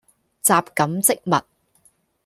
[0.41, 1.45] 什錦漬物